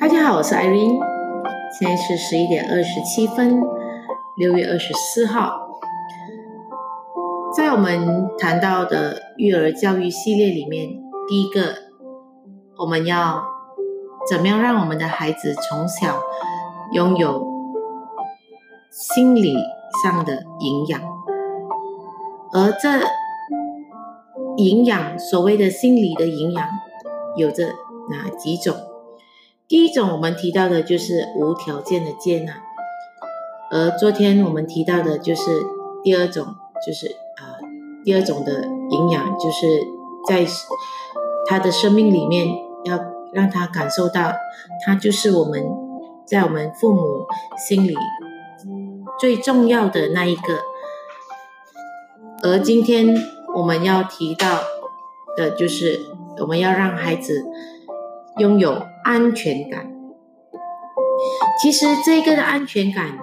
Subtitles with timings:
[0.00, 1.00] 大家好，我是 Irene，
[1.78, 3.62] 现在是十一点二十七分，
[4.36, 5.70] 六月二十四号。
[7.56, 10.90] 在我们谈到的育儿教育系列里面，
[11.26, 11.76] 第一个
[12.76, 13.42] 我们要
[14.28, 16.20] 怎么样让我们的孩子从小
[16.92, 17.46] 拥有
[18.90, 19.56] 心理
[20.04, 21.00] 上的营养，
[22.52, 23.00] 而这
[24.58, 26.68] 营养所谓的心理的营养
[27.38, 27.68] 有着
[28.10, 28.76] 哪几种？
[29.66, 32.52] 第一种我们提到的就是无条件的接纳，
[33.70, 35.62] 而昨天我们提到的就是
[36.02, 36.54] 第二种，
[36.86, 37.06] 就是
[37.36, 37.56] 啊
[38.04, 39.80] 第二种的营养，就是
[40.28, 40.46] 在
[41.48, 42.46] 他的生命里面
[42.84, 43.00] 要
[43.32, 44.34] 让他感受到，
[44.84, 45.64] 他就是我们
[46.26, 47.26] 在我们父母
[47.56, 47.96] 心里
[49.18, 50.60] 最重要的那一个。
[52.42, 53.16] 而今天
[53.54, 54.60] 我们要提到
[55.38, 55.98] 的就是
[56.40, 57.46] 我们要让孩子
[58.38, 58.82] 拥有。
[59.04, 59.92] 安全感，
[61.60, 63.18] 其实这个的安全感，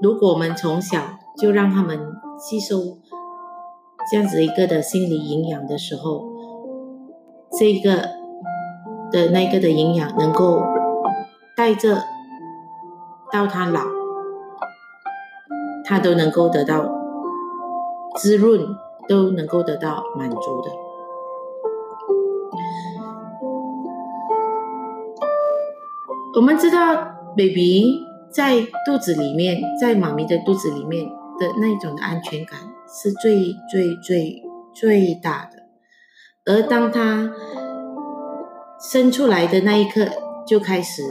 [0.00, 0.98] 如果我们从小
[1.36, 2.78] 就让他们吸收
[4.10, 6.24] 这样子一个的心理营养的时候，
[7.58, 8.08] 这个
[9.12, 10.62] 的那个的营养能够
[11.54, 12.02] 带着
[13.30, 13.82] 到他老，
[15.84, 16.88] 他都能够得到
[18.16, 18.74] 滋润，
[19.06, 20.85] 都能够得到满足的。
[26.36, 26.94] 我们知道
[27.34, 31.06] ，baby 在肚子里面，在妈咪的肚子里面
[31.38, 34.42] 的那种的安全感是最最最
[34.74, 35.62] 最大的。
[36.44, 37.32] 而当他
[38.78, 40.06] 生出来的那一刻，
[40.46, 41.02] 就开始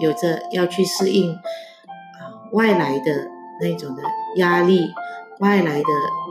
[0.00, 3.28] 有着要去适应啊外来的
[3.60, 4.02] 那种的
[4.34, 4.90] 压力，
[5.38, 5.88] 外来的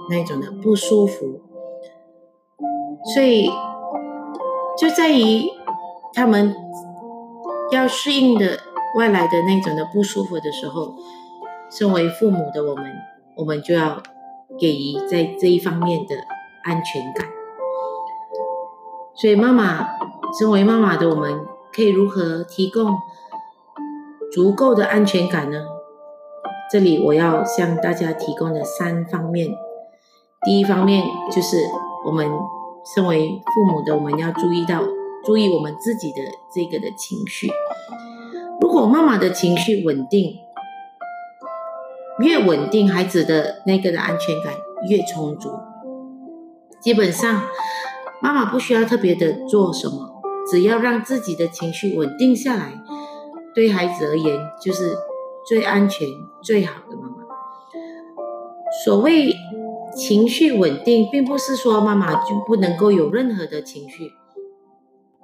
[0.10, 1.40] 那种的不舒服。
[3.14, 3.50] 所以
[4.78, 5.44] 就在于
[6.14, 6.54] 他们。
[7.72, 8.60] 要适应的
[8.96, 10.96] 外来的那种的不舒服的时候，
[11.70, 12.86] 身为父母的我们，
[13.36, 14.02] 我们就要
[14.60, 16.16] 给予在这一方面的
[16.64, 17.28] 安全感。
[19.14, 19.88] 所以，妈妈
[20.38, 22.98] 身为妈妈的我们，可以如何提供
[24.32, 25.66] 足够的安全感呢？
[26.72, 29.50] 这里我要向大家提供的三方面。
[30.44, 31.58] 第一方面就是
[32.06, 32.32] 我们
[32.96, 34.99] 身为父母的我们要注意到。
[35.26, 36.18] 注意我们自己的
[36.54, 37.50] 这个的情绪。
[38.62, 40.38] 如果妈妈的情绪稳定，
[42.20, 44.54] 越稳定，孩子的那个的安全感
[44.90, 45.50] 越充足。
[46.82, 47.44] 基本上，
[48.22, 52.74] 妈妈不需要特别的做什么，只要让自己的情绪稳定下来，
[53.54, 54.96] 对孩子而言就是
[55.46, 56.08] 最安全、
[56.42, 57.16] 最好的妈妈。
[58.86, 59.34] 所谓
[59.96, 64.14] 情绪稳定，并不是说妈妈就不能够有任何的情绪。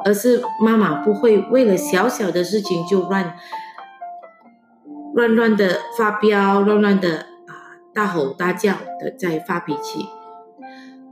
[0.04, 3.36] 而是妈妈不会为了小小的事情就乱
[5.14, 7.54] 乱乱的发飙，乱乱的啊
[7.94, 10.06] 大吼大叫的在发脾气。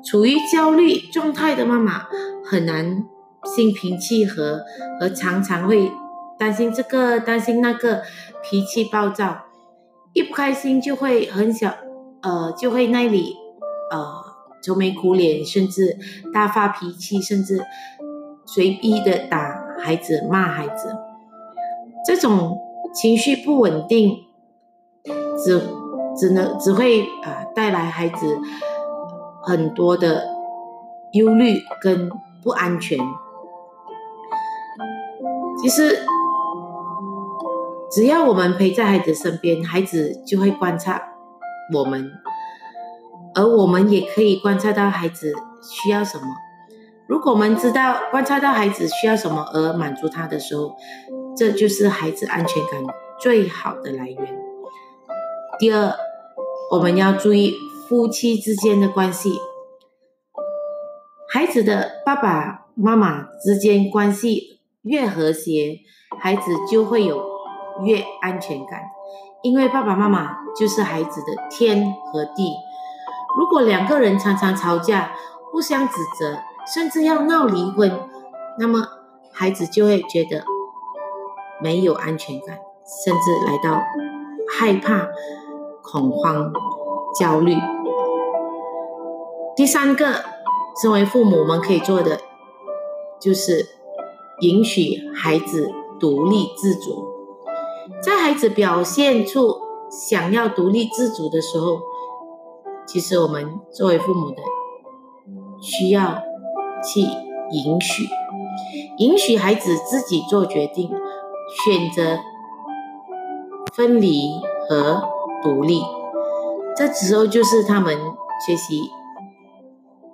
[0.04, 2.06] 处于焦虑状态的妈妈
[2.44, 3.06] 很难
[3.46, 4.66] 心平气和，
[5.00, 5.90] 和常常会
[6.38, 8.04] 担心这个担心那个，
[8.44, 9.46] 脾气暴躁，
[10.12, 11.74] 一不开心就会很小
[12.22, 13.38] 呃就会那里
[13.92, 14.26] 呃
[14.62, 15.98] 愁眉苦脸，甚至
[16.34, 17.64] 大发脾气，甚至。
[18.54, 20.96] 随意的打孩子、骂孩子，
[22.06, 22.60] 这种
[22.94, 24.26] 情绪不稳定，
[25.44, 25.60] 只
[26.16, 28.40] 只能只会啊带来孩子
[29.42, 30.28] 很多的
[31.14, 32.12] 忧虑跟
[32.44, 33.00] 不安全。
[35.60, 36.06] 其实，
[37.90, 41.02] 只要我们陪在孩子身边，孩子就会观察
[41.74, 42.12] 我们，
[43.34, 46.24] 而我们也可以观察到孩子需要什么。
[47.08, 50.76] 如果我们知道观察到孩子需要什么而满足他的时候，
[51.36, 52.82] 这就是孩子安全感
[53.20, 54.40] 最好的来源。
[55.60, 55.94] 第二，
[56.72, 57.54] 我们要注意
[57.88, 59.38] 夫妻之间的关系，
[61.30, 65.80] 孩子的爸爸妈妈之间关系越和谐，
[66.20, 67.22] 孩子就会有
[67.84, 68.82] 越安全感，
[69.44, 72.54] 因为爸爸妈妈就是孩子的天和地。
[73.38, 75.12] 如果两个人常常吵架，
[75.52, 77.92] 互相指责，甚至要闹离婚，
[78.58, 78.88] 那么
[79.32, 80.46] 孩子就会觉得
[81.62, 82.60] 没有安全感，
[83.06, 83.82] 甚至来到
[84.58, 85.10] 害怕、
[85.82, 86.54] 恐慌、
[87.20, 87.56] 焦虑。
[89.56, 90.24] 第三个，
[90.82, 92.22] 身为父母，我们可以做的
[93.20, 93.68] 就是
[94.42, 95.70] 允许孩子
[96.00, 97.06] 独立自主。
[98.02, 99.58] 在孩子表现出
[99.90, 101.82] 想要独立自主的时候，
[102.88, 104.38] 其实我们作为父母的
[105.60, 106.24] 需要。
[106.84, 108.08] 去允许，
[108.98, 110.90] 允许孩子自己做决定，
[111.66, 112.20] 选择
[113.74, 114.30] 分离
[114.68, 115.04] 和
[115.44, 115.82] 独立。
[116.76, 117.98] 这时候就是他们
[118.46, 118.82] 学习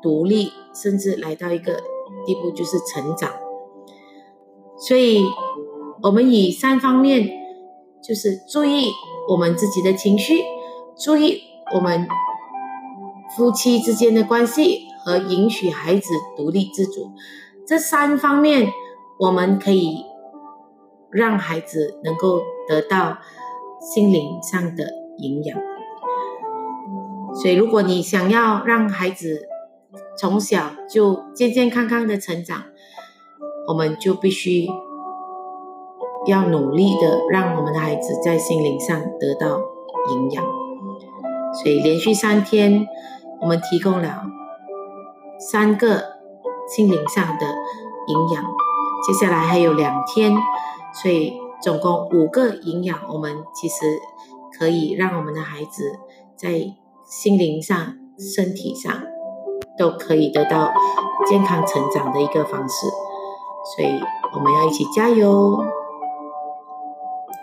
[0.01, 1.81] 独立，甚至来到一个
[2.25, 3.31] 地步，就是成长。
[4.77, 5.25] 所以，
[6.03, 7.29] 我们以三方面，
[8.01, 8.91] 就是注意
[9.29, 10.41] 我们自己的情绪，
[10.97, 11.41] 注意
[11.75, 12.07] 我们
[13.35, 17.11] 夫妻之间的关系，和允许孩子独立自主。
[17.65, 18.71] 这三方面，
[19.19, 20.05] 我们可以
[21.11, 23.17] 让孩子能够得到
[23.79, 24.85] 心灵上的
[25.17, 25.59] 营养。
[27.35, 29.47] 所以，如果你想要让孩子
[30.17, 32.63] 从小就健健康康的成长，
[33.67, 34.67] 我们就必须
[36.25, 39.59] 要努力的让我们的孩子在心灵上得到
[40.11, 40.43] 营养。
[41.53, 42.87] 所以，连续三天，
[43.41, 44.23] 我们提供了
[45.39, 46.19] 三个。
[46.71, 48.43] 心灵上的营养，
[49.03, 50.37] 接下来还有两天，
[50.93, 51.33] 所以
[51.63, 53.99] 总共五个营养，我们其实
[54.55, 55.97] 可以让我们的孩子
[56.35, 57.75] 在心灵上、
[58.19, 58.93] 身体上
[59.79, 60.71] 都可以得到
[61.25, 62.85] 健康成长的一个方式，
[63.75, 63.99] 所以
[64.35, 65.65] 我们要一起加油。